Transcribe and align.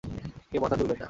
কেউ 0.51 0.61
মাথা 0.61 0.75
তুলবেন 0.75 0.89
না। 0.89 0.99